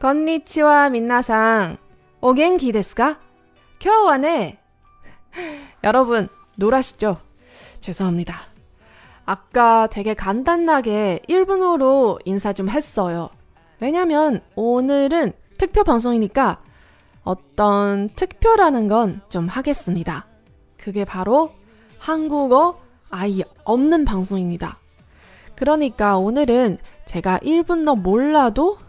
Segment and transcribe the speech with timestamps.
[0.00, 1.78] こんにちは、皆さん。
[2.20, 3.18] お元気ですか
[3.82, 4.58] 今日はね、
[5.82, 8.34] 여러분놀아시죠죄송합니다
[9.26, 13.30] 아까 되게 간단하게 일본어로 인사 좀 했어요.
[13.80, 16.60] 왜냐면 오늘은 특별 방송이니까
[17.24, 20.26] 어떤 특별하는 건 좀 하겠습니다.
[20.76, 21.52] 그게 바로
[21.98, 24.78] 한국어 아예 없는 방송입니다.
[25.56, 28.78] 그러니까 오늘은 제가 일본어 몰라도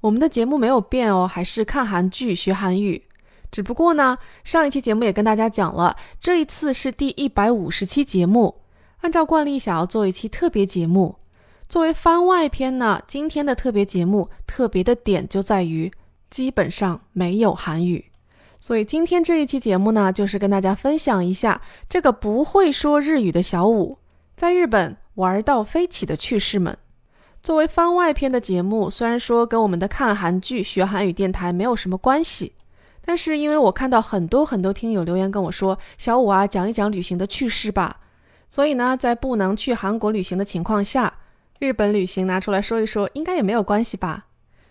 [0.00, 3.04] 我们的节目没有变哦，还是看韩剧学韩语。
[3.50, 8.62] 只不过呢，上一期节目也跟大家讲了，这一次是第一百五十期节目。
[8.98, 11.16] 按照惯例，想要做一期特别节目，
[11.68, 13.00] 作为番外篇呢。
[13.06, 15.90] 今天的特别节目特别的点就在于，
[16.28, 18.04] 基本上没有韩语。
[18.60, 23.98] 所以今天这一期节目呢，就是跟大家分享一下这个不会说日语的小五
[24.36, 26.76] 在日本玩到飞起的趣事们。
[27.48, 32.52] 作为番外篇的节目，虽然说跟我们的看韩剧学韩语电台没有什么关系。
[33.00, 38.00] 但是因为我看到很多很多听友留言跟我说，小五啊，讲一讲旅行的趣事吧。
[38.50, 41.10] 所以呢，在不能去韩国旅行的情况下，
[41.58, 44.26] 日本旅行拿出来说一说，应该也没有关系吧。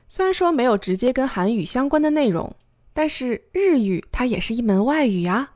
[0.08, 2.56] 虽然说没有直接跟韩语相关的内容，
[2.94, 5.50] 但是日语它也是一门外语呀。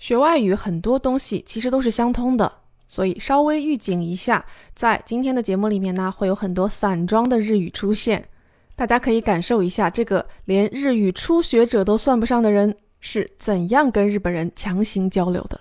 [0.00, 2.52] 学外语很多东西其实都是相通的，
[2.94, 8.28] 所以稍微预警一下，在今天的节目里面呢，会有很多散装的日语出现。
[8.76, 15.60] 大家可以感受一下，这个连日语初学者都算不上的人是怎样跟日本人强行交流的。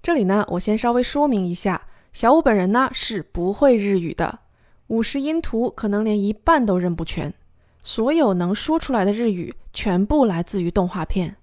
[0.00, 4.38] 这里呢，我先稍微说明一下，小五本人呢是不会日语的，
[4.86, 7.34] 五十音图可能连一半都认不全，
[7.82, 11.34] 所有能说出来的日语全部来自于动画片。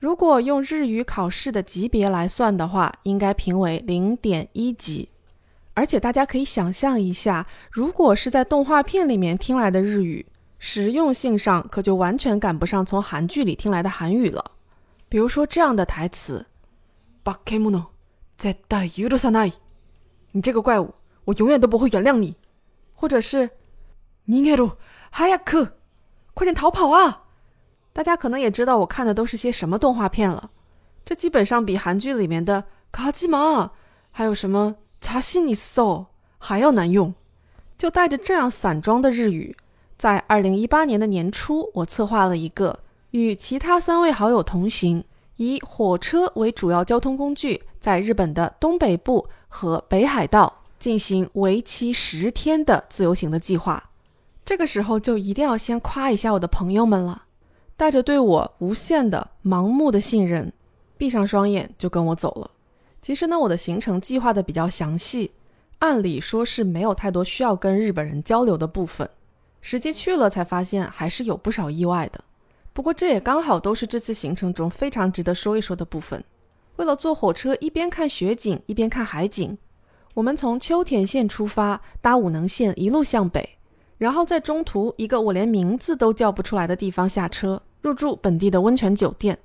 [0.00, 5.08] 如果用日语考试的级别来算的话，应该评为零点一级。
[5.74, 10.26] 而且大家可以想象一下，如果是在动画片里面听来的日语。
[10.58, 14.52] 实用性上可就完全赶不上从韩剧里听来的韩语了。
[15.06, 16.46] 比如说这样的台词：“
[17.22, 17.88] バケモノ
[18.38, 19.52] 絶対許さない。”
[20.32, 20.94] 你这个怪物，
[21.26, 22.36] 我永远都不会原谅你。
[22.94, 23.50] 或者是“
[24.26, 24.76] 逃げろ、
[25.12, 25.72] 早く，
[26.32, 27.19] 快点逃跑啊！”
[27.93, 30.51] 大家可能也知道我看的都是些什么动画片了。
[31.03, 33.71] 这基本上比韩剧里面的“卡基玛”
[34.11, 36.07] 还有什么“查西尼索”
[36.37, 37.13] 还要难用。
[37.77, 39.57] 就带着这样散装的日语。
[39.97, 45.03] 在二零一八年的年初，我策划了一个与其他三位好友同行，
[45.37, 53.89] 以火车为主要交通工具，在日本的东北部和北海道进行为期十天的自由行的计划。
[54.45, 57.23] 这个时候就一定要先夸一下我的朋友们了，
[57.81, 60.53] 带着对我无限的盲目的信任，
[60.99, 62.51] 闭上双眼就跟我走了。
[63.01, 65.31] 其实呢，我的行程计划的比较详细，
[65.79, 69.09] 按理说是没有太多需要跟日本人交流的部分。
[69.61, 72.23] 实际去了才发现，还是有不少意外的。
[72.71, 76.23] 不过这也刚好都是这次行程中非常值得说一说的部分。
[76.75, 79.57] 为了坐火车一边看雪景一边看海景，
[80.13, 83.57] 我们从秋田县出发，搭武能线一路向北，
[83.97, 89.37] 然后在中途一个我连名字都叫不出来的地方下车，入住本地的温泉酒店。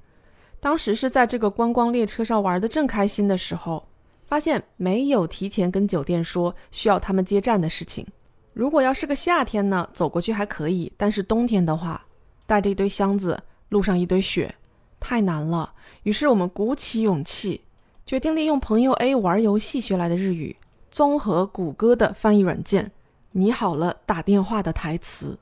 [0.61, 3.87] 当时是在这个观光列车上玩的正开心的时候，
[4.27, 8.07] 发现没有提前跟酒店说需要他们接站的事情。
[8.55, 12.07] 如果要是个夏天呢，走过去还可以；但是冬天的话，
[12.47, 13.39] 带着一堆箱子，
[13.69, 14.55] 路上一堆雪，
[14.99, 15.75] 太难了。
[16.05, 17.61] 于是我们鼓起勇气，
[18.07, 20.57] 决定利用朋友 A 玩游戏学来的日语，
[20.91, 22.91] 综合谷歌的翻译软件，
[23.33, 25.39] 拟好了打电话的台词。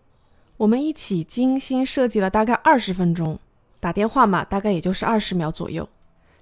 [0.57, 3.39] 我们一起精心设计了大概二十分钟，
[3.79, 5.87] 打电话嘛，大概也就是二十秒左右。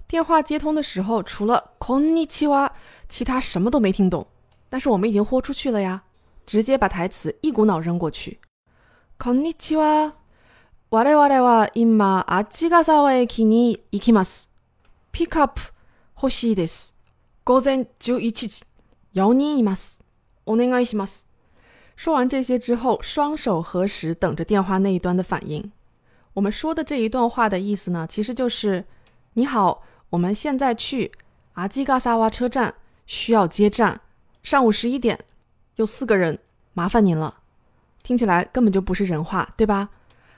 [0.07, 2.71] 电话接通的时候，除了こんにちは，
[3.07, 4.27] 其他什么都没听懂。
[4.69, 6.03] 但是我们已经豁出去了呀。
[6.45, 8.39] 直接把台词一股脑扔过去。
[9.19, 10.13] こんにちは。
[10.89, 14.49] 我々は今足ヶ沢駅に行きます。
[15.11, 15.73] ピックアップ
[16.15, 16.95] 欲しいです。
[17.43, 18.65] 午前十一時、
[19.13, 20.01] 4人います。
[20.45, 21.27] お願いします。
[21.95, 25.71] 说完这些之后，双手合十，等着电话那一端的反应。
[26.33, 28.85] 我们说的这一段话的意思呢，其实就是：
[29.33, 31.11] 你好，我们现在去
[31.53, 32.75] 阿基嘎萨瓦车站，
[33.05, 34.01] 需要接站。
[34.43, 35.19] 上午十一点。
[35.77, 36.39] 有四个人，
[36.73, 37.37] 麻烦您了。
[38.01, 39.89] 听起来根本就不是人话，对吧？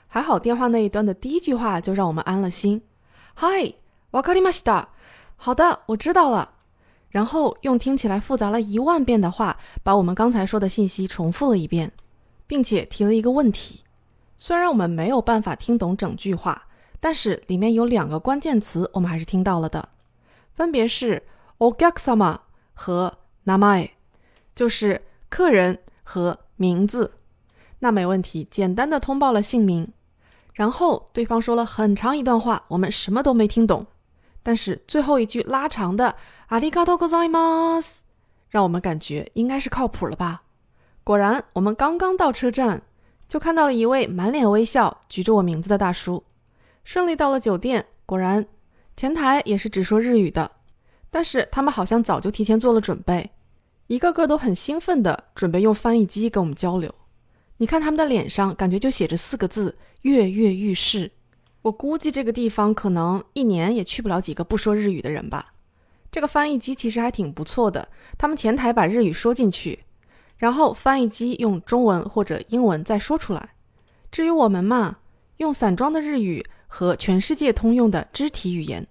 [0.06, 2.82] 还好电话那一端的第一句话就让我们安了心。
[3.34, 3.74] 嗨，
[4.10, 4.88] わかりました。
[5.36, 6.52] 好的，我知道了。
[7.15, 11.93] 然后用听起来复杂了一万遍的话，把我们刚才说的信息重复了一遍，
[12.45, 13.85] 并且提了一个问题。
[14.37, 16.67] 虽然我们没有办法听懂整句话，
[16.99, 19.87] 但是里面有两个关键词我们还是听到了的，
[20.53, 21.23] 分别是
[21.59, 22.41] o g a k s a m a
[22.73, 23.91] 和名前，
[24.53, 27.13] 就是客人和名字。
[27.79, 29.87] 那没问题，简单的通报了姓名。
[30.51, 33.87] 然后对方说了很长一段话，我们什么都没听懂。
[34.44, 36.14] 但是最后一句拉长的“
[36.48, 38.00] ありがとうございます”，
[38.48, 40.42] 让我们感觉应该是靠谱了吧？
[41.04, 42.82] 果然，我们刚刚到车站，
[43.28, 46.24] 就看到了一位满脸微笑、举着我名字的大叔。
[46.84, 48.46] 顺利到了酒店，果然
[48.96, 50.50] 前台也是只说日语的，
[51.10, 53.30] 但是他们好像早就提前做了准备，
[53.86, 56.94] 一个个都很兴奋的准备用翻译机跟我们交流。
[57.58, 61.12] 你看他们的脸上，感觉就写着四个字：跃跃欲试。
[61.65, 65.53] 我估计这个地方可能一年也去不了几个不说日语的人吧。
[66.11, 67.89] 这个翻译机其实还挺不错的，
[68.19, 69.79] 他们前台把日语说进去，
[70.37, 73.55] 然后翻译机用中文或者英文再说出来。
[74.11, 74.97] 至于我们嘛，
[75.37, 78.85] 用散装的日语和全世界通用的肢体语言，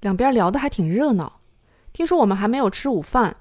[0.00, 1.40] 两边聊得还挺热闹。
[1.92, 3.36] 听说我们还没有吃午饭，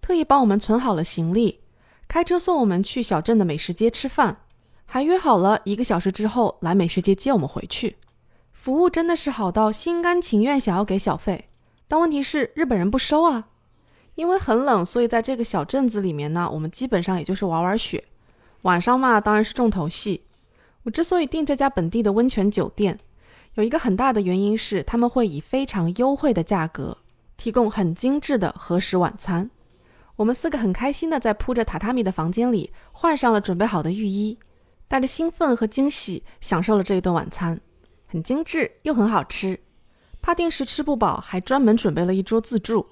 [0.00, 1.58] 特意帮我们存好了行李。
[2.06, 4.42] 开车送我们去小镇的美食街吃饭，
[4.86, 7.96] 还约好了一个小时之后来美食街接我们回去。
[8.60, 11.48] 服务真的是好到心甘情愿想要给小费，
[11.88, 13.48] 但问题是日本人不收啊。
[14.16, 18.04] 因为很冷，所以在这个小镇子里面呢，我们基本上也就是玩玩雪。
[18.64, 20.24] 晚上嘛，当然是重头戏。
[20.82, 22.98] 我之所以订这家本地的温泉酒店，
[23.54, 26.98] 有一个很大的原因是他们会以非常优惠的价格
[27.38, 29.50] 提供很精致的和食晚餐。
[30.16, 34.38] 我们四个很开心的在铺着榻榻米的房间里换上了准备好的浴衣，
[34.86, 37.58] 带着兴奋和惊喜享受了这一顿晚餐，
[38.10, 39.60] 很精致又很好吃。
[40.20, 42.86] 怕定时吃不饱，还专门准备了一桌自助。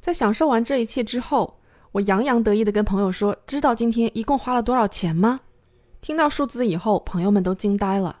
[0.00, 1.58] 在享受完这一切之后，
[1.92, 5.40] 我洋洋得意地跟朋友说：“知道今天一共花了多少钱吗？”
[6.00, 8.20] 听到数字以后，朋友们都惊呆了，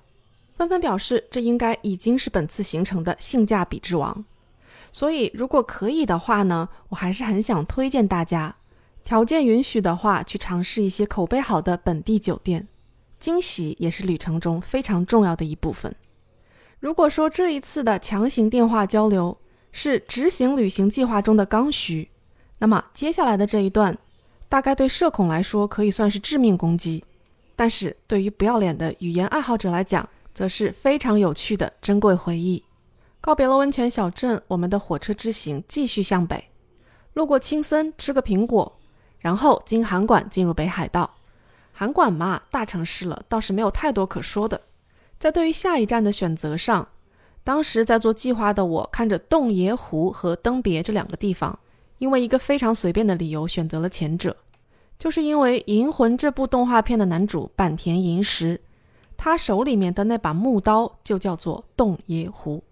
[0.52, 4.24] 纷纷表示这应该已经是本次行程的性价比之王。
[4.92, 8.56] 所以，如果可以的话呢，我还是很想推荐大家，
[9.04, 12.66] 条件允许的话，去尝试一些口碑好的本地酒店。
[13.20, 15.94] 惊喜也是旅程中非常重要的一部分。
[16.80, 19.36] 如果说这一次的强行电话交流
[19.70, 22.10] 是执行旅行计划中的刚需，
[22.58, 23.96] 那么接下来的这一段，
[24.48, 27.04] 大概对社恐来说可以算是致命攻击，
[27.54, 32.64] 但是对于不要脸的语言爱好者来讲，则是非常有趣的珍贵回忆。
[33.20, 36.42] 告别了温泉小镇，我们的火车之行继续向北，
[37.12, 38.80] 路过青森吃个苹果，
[39.18, 41.14] 然后经函馆进入北海道。
[41.72, 44.62] 函馆嘛，大城市了，倒是没有太多可说的。
[45.20, 46.88] 在对于下一站的选择上，
[47.44, 51.58] 当时在做计划的我看着洞爷湖和登别这两个地方，
[51.98, 54.34] 因为一个非常随便的理由选择了前者，
[54.98, 58.58] 就是因为《银魂》这部动画片的男主坂田银时，
[59.18, 62.64] 他手里面的那把木刀就叫做洞爷湖。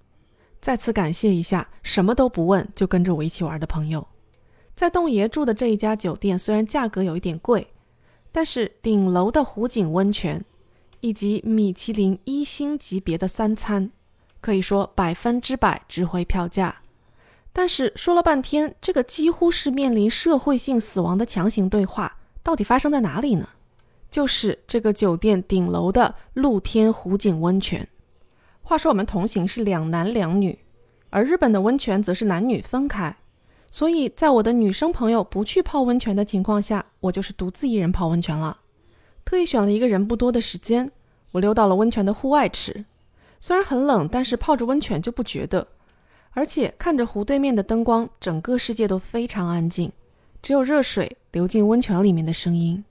[0.58, 4.08] 再次感谢一下，什么都不问就跟着我一起玩的朋友。
[4.74, 7.68] 在洞爷住的这一家酒店，虽然价格有一点贵，
[8.32, 10.42] 但是顶楼的湖景温泉
[11.00, 13.90] 以及米其林一星级别的三餐，
[14.40, 16.82] 可以说百分之百值回票价。
[17.52, 23.48] 但是说了半天，这个几乎是面临社会性死亡的强行对话，到底发生在哪里呢？
[24.10, 27.86] 就是这个酒店顶楼的露天湖景温泉。
[28.62, 30.58] 话说我们同行是两男两女，
[31.10, 33.16] 而日本的温泉则是男女分开，
[33.70, 38.60] 所以在我的女生朋友不去泡温泉的情况下，我就是独自一人泡温泉了。
[39.28, 40.90] 特意选了一个人不多的时间，
[41.32, 42.86] 我溜到了温泉的户外池。
[43.38, 45.68] 虽然很冷，但是泡着温泉就不觉得，
[46.30, 49.92] 而且看着湖对面的灯光，整个世界都非常安静，
[50.40, 52.82] 只有热水流进温泉里面的声音。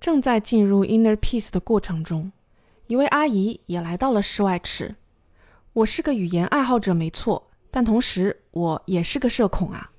[0.00, 2.32] 正在进入 inner peace 的过程中，
[2.88, 4.96] 一位阿姨也来到了室外池。
[5.72, 9.92] 我是个语言爱好者，没错，但同时我也是个社恐啊。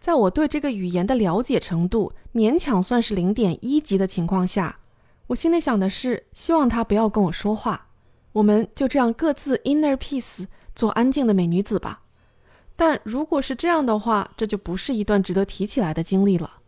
[0.00, 4.78] 在我对这个语言的了解程度勉强算是零点一级的情况下，
[5.28, 7.88] 我心里想的是，希望他不要跟我说话，
[8.32, 12.02] 我们就这样各自 inner peace 做安静的美女子吧。
[12.76, 16.58] 但如果是这样的话，这就不是一段值得提起来的经历了。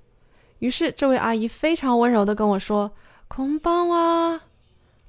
[0.59, 2.93] 于是这位阿姨非常温柔地跟我说
[3.29, 4.43] ：“空棒啊！”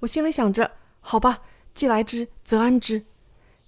[0.02, 1.40] 我心里想着，好吧，
[1.74, 3.06] 既来之则安之。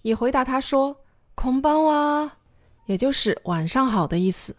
[0.04, 0.98] 也回答他说
[1.34, 2.34] ：“空班哇，
[2.86, 4.56] 也就是晚上好的意思。”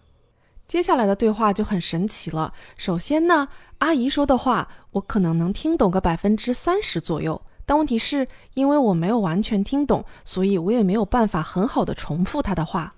[0.72, 2.54] 接下来的对话就很神奇了。
[2.76, 3.48] 首先呢，
[3.78, 12.96] 阿姨说的话我可能能听懂个百分之三十左右， 但问题是因为我没有完全听懂，所以我也没有办法很好的重复他的话。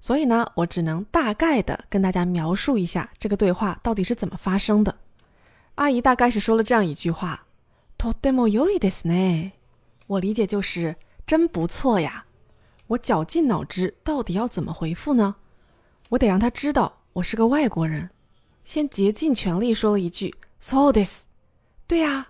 [0.00, 4.96] 所以呢，我只能大概的跟大家描述一下这个对话到底是怎么发生的。
[5.74, 9.52] 阿姨大概是说了这样一句话：“とても良いですね。”
[10.08, 10.96] 我理解就是
[11.26, 12.24] 真不错呀。
[12.88, 15.36] 我绞尽脑汁，到底要怎么回复呢？
[16.08, 18.10] 我得让他知道 我是个外国人。
[18.64, 21.24] 先竭尽全力说了一句 “so this”，
[21.86, 22.28] 对呀，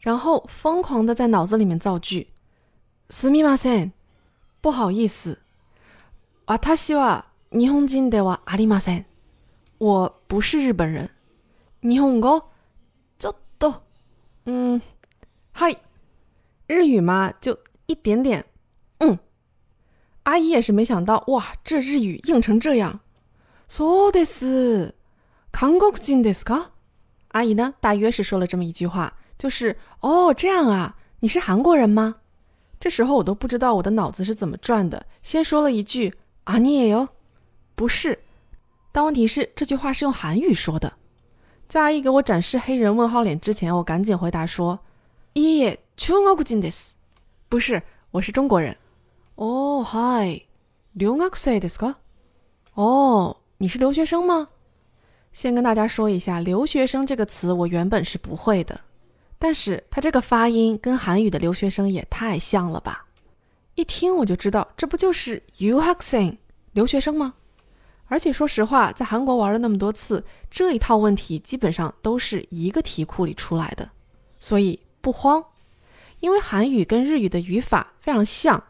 [0.00, 2.26] 然后疯狂的在脑子里面造句：“
[3.08, 3.92] すみません，
[4.60, 5.38] 不好意思。”
[6.46, 9.04] 私は日本人ではありません。
[9.78, 11.08] 我不是日本人。
[11.80, 12.44] 日本語
[13.18, 13.82] ちょっと，
[14.44, 14.80] 嗯，
[15.52, 15.76] 嗨，
[16.66, 18.44] 日语嘛，就一点点，
[18.98, 19.18] 嗯。
[20.24, 23.00] 阿姨也是没想到，哇，这日语硬成这样。
[23.68, 24.94] そうです。
[25.52, 26.70] 韓国人ですか？
[27.28, 32.16] 阿姨呢，大约是说了这么一句话，就是哦，这样啊，你是韩国人吗？
[32.78, 36.14] 这时候我都不知道我的脑子是怎么转的，先说了一句。
[36.44, 37.08] 啊，你也有？
[37.76, 38.18] 不是，
[38.90, 40.94] 但问题是这句话是用韩语说的。
[41.68, 46.94] 在阿姨给我展示黑人问号脸之前，我赶紧回答说：“耶，中国人です。”
[47.48, 48.76] 不是，我是中国人。
[49.36, 50.42] 哦，嗨，
[50.94, 51.94] 留学生ですか？
[52.74, 54.49] 哦， 你是留学生吗？
[55.33, 58.81] 先跟大家说一下，“留学生”这个词我原本是不会的，
[59.39, 63.07] 但是它这个发音跟韩语的留学生也太像了吧。
[63.73, 66.37] 一听我就知道，这不就是 u h a k s i n
[66.73, 67.33] 留学生吗？
[68.05, 73.89] 而且说实话，在韩国玩了那么多次，这一套问题基本上都是一个题库里出来的，
[74.37, 75.43] 所以不慌。
[76.19, 78.63] 因为韩语跟日语的语法非常像，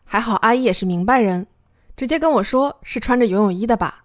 [0.05, 1.49] 还好阿姨也是明白人，
[1.97, 4.05] 直接跟我说是穿着游泳衣的吧。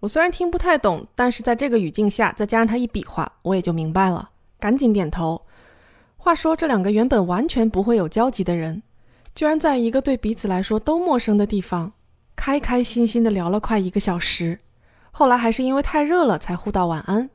[0.00, 5.42] 我虽然听不太懂，但是在这个语境下，再加上他一比划，我也就明白了，赶紧点头。
[6.16, 8.82] 话说这两个原本完全不会有交集的人，
[9.34, 11.92] 居然在一个对彼此来说都陌生的地方，
[12.38, 14.60] 开开心心的聊了快一个小时。
[15.10, 17.28] 后来还是因为太热了，才互道晚安。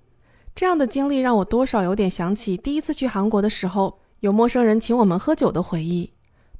[0.55, 6.13] 这样的经历让我多少有点想起第一次去韩国的时候，有陌生人请我们喝酒的回忆。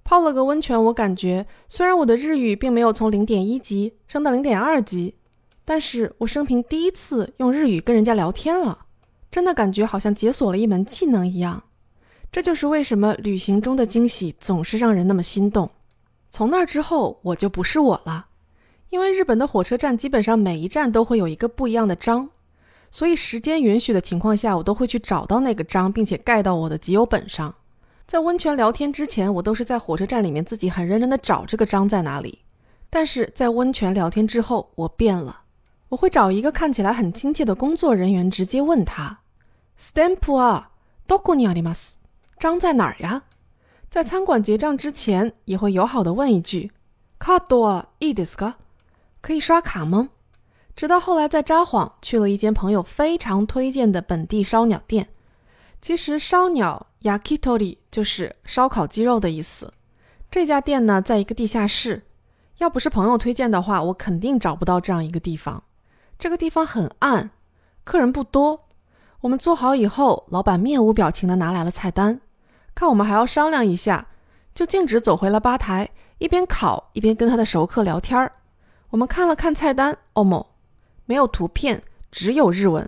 [0.04, 5.16] 泡了个温泉，我感觉虽然我的日语并没有从零点一级升到零点二级，
[5.64, 8.80] 但是我生平第一次用日语跟人家聊天了，
[9.32, 11.64] 真的感觉好像解锁了一门技能一样。
[12.30, 15.70] 这就是为什么旅行中的惊喜总是让人那么心动。
[16.30, 18.26] 从那之后，我就不是我了，
[18.93, 22.31] 因为日本的火车站基本上每一站都会有一个不一样的章，
[22.91, 27.55] 所以时间允许的情况下，我都会去找到那个章，并且盖到我的集邮本上。
[28.07, 32.39] 在温泉聊天之前，我都是在火车站里面自己很认真的找这个章在哪里。
[32.89, 35.43] 但是在温泉聊天之后，我变了，
[35.91, 39.19] 我会找一个看起来很亲切的工作人员，直接问他：“
[39.79, 40.71] Stamp 啊，
[41.07, 41.97] どこにあります？
[42.39, 43.25] 章在哪儿呀？”
[43.91, 46.71] 在餐馆结账之前，也会友好的问一句：“
[47.19, 48.55] カードはいいですか？
[49.24, 50.10] 可以刷卡吗？”
[50.76, 55.08] 直到后来在札幌去了一间朋友非常推荐的本地烧鸟店。
[55.82, 59.74] 其实烧鸟 yakitori 就是烧烤鸡肉的意思。
[60.32, 62.04] 这家店呢，在一个地下室。
[62.58, 65.64] 要不是朋友推荐的话，我肯定找不到这样一个地方。
[66.18, 67.32] 这个地方很暗，
[67.84, 68.64] 客人不多。
[69.22, 72.22] 我们做好以后，老板面无表情的拿来了菜单，
[72.74, 74.08] 看我们还要商量一下，
[74.54, 75.90] 就径直走回了吧台，
[76.20, 78.32] 一边烤一边跟他的熟客聊天儿。
[78.94, 80.54] 我们看了看菜单，哦莫，
[81.08, 81.82] 没有图片，
[82.12, 82.88] 只有日文。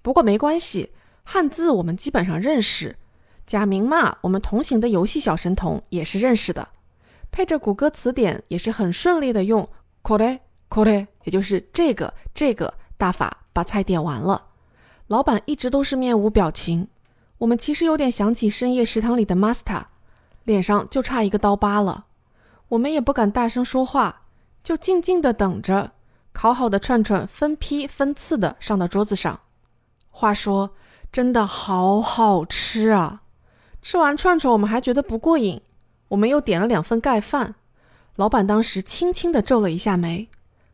[0.00, 0.92] 不过没关系。
[1.24, 2.96] 汉字我们基本上认识，
[3.44, 6.68] 假名嘛，我们同行的游戏小神童也是认识的，
[7.32, 9.68] 配着谷歌词典也是很顺利的用
[10.04, 10.38] kore
[10.70, 14.46] kore，也就是这个这个大法把菜点完了。
[15.08, 16.86] 老板一直都是面无表情，
[17.38, 19.86] 我们其实有点想起深夜食堂里的 master，
[20.44, 22.06] 脸上就差一个刀疤了。
[22.68, 24.21] 我们也不敢大声说话，
[24.62, 25.92] 就静静的等着
[26.32, 29.40] 烤好的串串分批分次的上到桌子上。
[30.10, 30.74] 话说。
[31.12, 33.20] 真的好好吃啊！
[33.82, 35.60] 吃完串串，我们还觉得不过瘾，
[36.08, 37.54] 我们又点了两份盖饭。
[38.16, 40.30] 老板当时轻轻地皱了一下眉，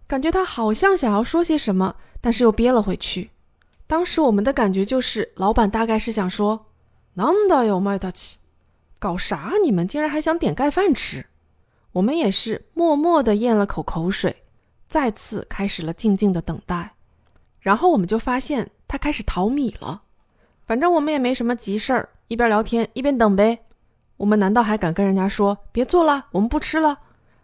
[0.07, 3.31] 感觉他好像想要说些什么，但是又憋了回去。
[3.89, 6.67] 当时我们的感觉就是，老板大概是想说
[7.15, 8.39] ：“难道有卖得起？
[9.01, 9.55] 搞啥？
[9.65, 11.27] 你们竟然还想点盖饭吃？”
[11.99, 14.45] 我们也是默默地咽了口口水，
[14.89, 16.95] 再次开始了静静的等待。
[17.59, 20.03] 然后我们就发现他开始淘米了。
[20.65, 23.65] 反正我们也没什么急事儿，一边聊天一边等呗。
[24.17, 26.99] 我们难道还敢跟人家说别做了，我们不吃了？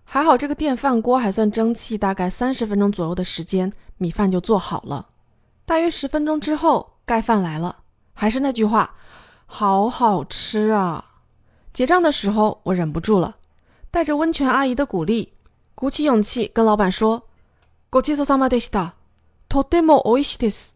[0.04, 5.08] 还好这个电饭锅还算争气，大概三十分钟左右的时间，米饭就做好了。
[5.66, 7.78] 大约十分钟之后，盖饭来了，
[8.12, 8.94] 还是那句话，
[9.46, 11.04] 好好吃啊！
[11.72, 13.34] 结账的时候，我忍不住了，
[13.93, 15.29] 带着温泉阿姨的鼓励，
[15.75, 17.23] 鼓起勇气跟老板说：“
[17.89, 18.93] ごちそうさまでした。
[19.47, 20.75] とても美味しいです。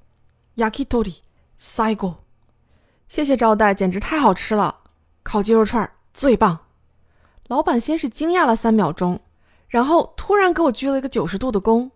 [0.56, 1.22] 焼き鳥
[1.58, 2.24] 最高。”
[3.08, 4.78] 谢谢招待，简直太好吃了！
[5.24, 6.60] 烤鸡肉串最棒。
[7.48, 9.20] 老板先是惊讶了三秒钟，
[9.68, 11.92] 然后突然给我鞠了一个九十度的躬，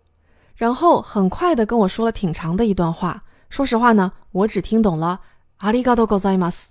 [0.54, 3.22] 然后很快的跟我说了挺长的一段话。
[3.48, 5.20] 说实话呢，我只听懂了
[5.58, 6.70] 阿里嘎多ございます。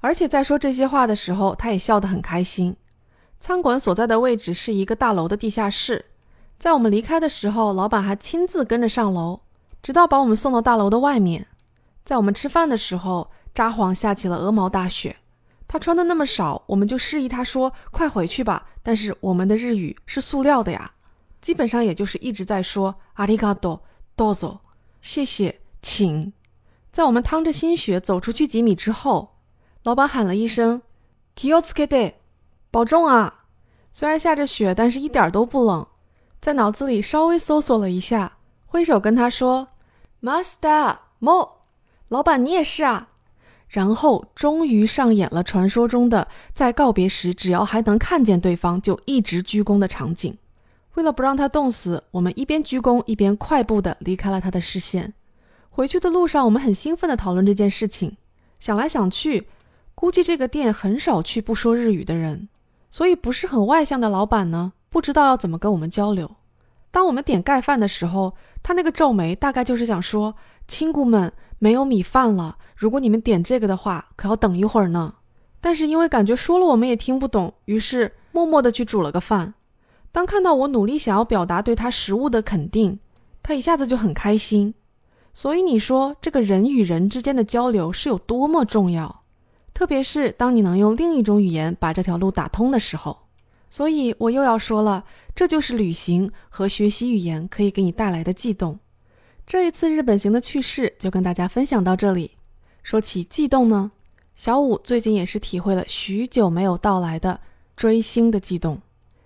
[0.00, 2.76] 而且在说这些话的时候，他也笑得很开心。
[3.40, 6.06] 餐馆所在的位置是一个大楼的地下室，
[6.58, 9.40] 在我们离开的时候，老板还亲自跟着上楼，
[9.82, 11.46] 直到把我们送到大楼的外面。
[12.04, 13.30] 在我们吃饭的时候。
[13.56, 15.16] 札幌下起了鹅毛大雪，
[15.66, 20.92] 他穿的那么少，我们就示意他说：“快回去吧。”但是我们的日语是塑料的呀，
[21.40, 23.80] 基本上也就是一直在说“阿里嘎多，
[24.14, 24.58] どうぞ”，
[25.00, 26.34] 谢谢，请。
[26.92, 29.36] 在我们趟着新雪走出去几米之后，
[29.84, 30.82] 老板喊了一声“
[31.34, 32.12] 気をつけて”，
[32.71, 33.43] 保重啊！
[33.93, 35.85] 虽然下着雪，但是一点都不冷。
[36.39, 39.67] 在脑子里稍微搜索了一下，挥手跟他说
[40.21, 41.49] ：“Master Mo，
[42.07, 43.09] 老板你也是啊。”
[43.67, 50.37] 然后终于上演了传说中的在告别时，只要还能看见对方，就一直鞠躬的场景。
[50.95, 55.13] 为了不让他冻死，我们一边鞠躬一边快步的离开了他的视线。
[55.69, 58.17] 回去的路上，我们很兴奋的讨论这件事情。
[58.59, 59.47] 想来想去，
[59.95, 62.49] 估计这个店很少去不说日语的人，
[62.91, 66.29] 所以不是很外向的老板呢，不知道要怎么跟我们交流。
[66.91, 70.35] 当我们点盖饭的时候，他那个皱眉大概就是想说
[70.67, 72.57] ：“亲姑们，没有米饭了。
[72.75, 75.15] 如果你们点这个的话，可要等一会儿呢。”
[75.61, 79.53] 但是因为感觉说了我们也听不懂，于是默默的去煮了个饭。
[80.11, 82.99] 当看到我努力想要表达对他食物的肯定，
[83.41, 84.73] 他一下子就很开心。
[85.33, 89.20] 所以你说这个人与人之间的交流是有多么重要，
[89.81, 93.17] 特别是当你能用另一种语言把这条路打通的时候。
[93.67, 98.77] 所以我又要说了，这就是旅行和学习语言可以给你带来的悸动。
[99.47, 102.37] 这一次日本行的趣事就跟大家分享到这里。
[102.83, 103.91] 说起悸动呢，
[104.35, 107.39] 小五最近也是体会了许久没有到来的
[107.75, 108.79] 追星的悸动。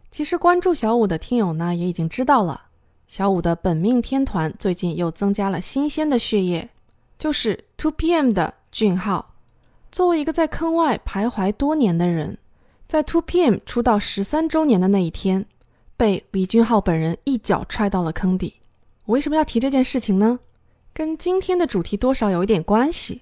[0.09, 2.67] 其实关注小五的听友呢，也已经知道了，
[3.09, 6.69] 小五的本命天团最近又增加了新鲜的血液，
[7.19, 9.34] 就是 Two PM 的俊浩。
[9.95, 12.37] 作为一个在坑外徘徊多年的人，
[12.85, 15.45] 在 Two PM 出道十三周年的那一天，
[15.95, 18.55] 被李俊浩本人一脚踹到了坑底。
[19.05, 20.39] 我为什么要提这件事情呢？
[20.93, 23.21] 跟今天的主题多少有一点关系。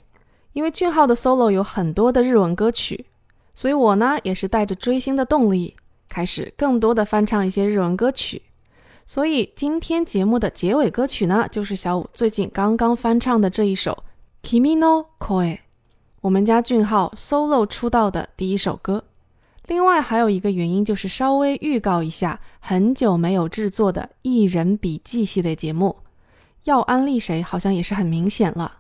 [0.53, 3.05] 因为俊浩的 solo 有很多的日文歌曲，
[3.53, 5.75] 所以我呢也是带着追星的动力，
[6.09, 8.41] 开始更多的翻唱一些日文歌曲。
[9.05, 14.03] 所以今天节目的结尾歌曲呢，就是小五最近刚刚翻唱的这一首
[14.49, 15.57] 《Kimi no Koi》，
[16.23, 19.03] 我们家俊浩 solo 出道的第一首歌。
[19.65, 25.97] 另外还有一个原因，就是稍微预告一下很久没有制作的艺人笔记系列节目，
[26.63, 28.77] 要安利谁，好像也是很明显了。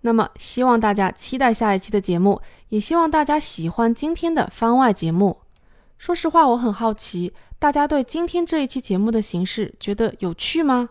[0.00, 5.40] 那么，希望大家期待下一期的节目，也希望大家喜欢今天的番外节目。
[5.98, 10.88] 说实话，我很好奇，大家对今天这一期节目的形式觉得有趣吗？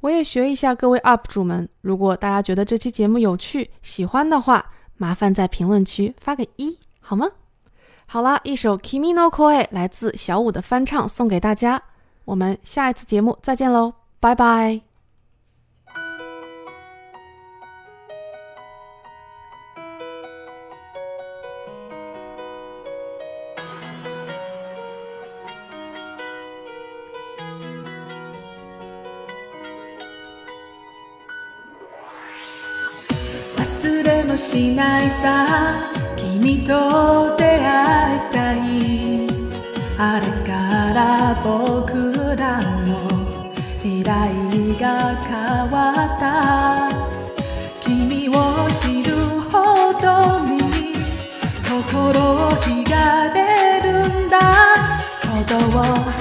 [0.00, 7.26] 我也学一下各位 UP 主们，如果大家觉得这期节目有趣、喜欢的话，麻烦在评论区发个一，好吗？
[8.04, 11.82] 好啦，一首 Kimi no Koi 来自小五的翻唱送给大家，
[12.24, 14.87] 我们下一次节目再见喽，拜拜。
[34.38, 35.90] しないさ。
[36.16, 39.26] 君と出会いたい。
[39.98, 40.54] あれか
[40.94, 42.96] ら僕らの
[43.82, 44.32] 未来
[44.78, 45.76] が変わ
[46.16, 46.88] った。
[47.80, 48.32] 君を
[48.70, 49.16] 知る
[49.50, 50.06] ほど
[50.46, 50.94] に
[51.68, 53.88] 心惹かれる
[54.26, 54.38] んだ。
[55.20, 56.17] 鼓動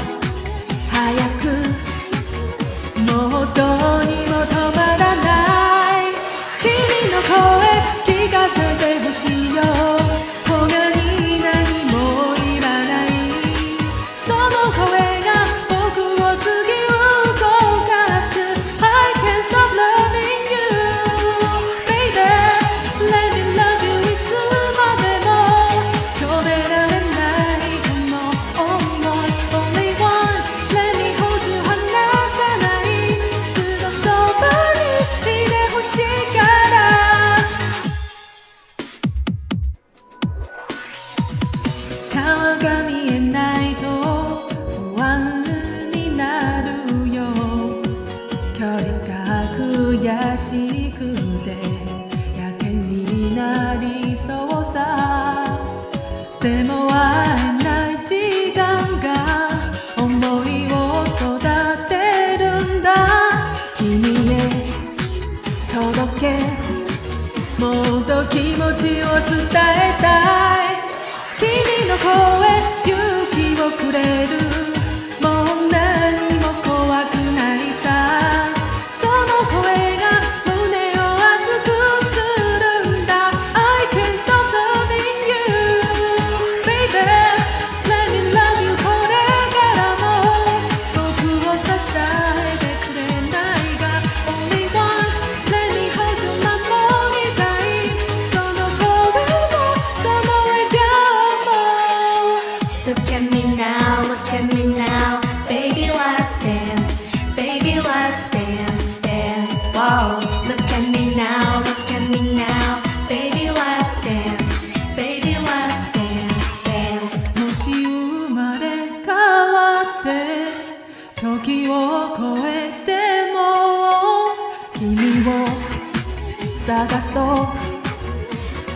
[126.77, 127.23] 探そう。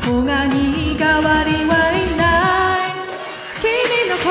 [0.03, 2.97] 他に代わりはいない。
[3.61, 3.69] 君
[4.09, 4.25] の声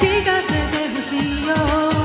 [0.00, 1.97] 聞かせてほしいよ。